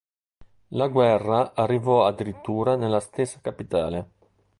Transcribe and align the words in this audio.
La 0.69 0.87
guerra 0.87 1.53
arrivò 1.53 2.07
addirittura 2.07 2.75
nella 2.75 2.99
stessa 2.99 3.37
capitale. 3.39 4.09